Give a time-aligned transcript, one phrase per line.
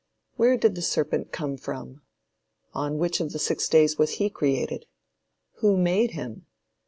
[0.35, 2.01] Where did the serpent come from?
[2.73, 4.87] On which of the six days was he created?
[5.57, 6.47] Who made him?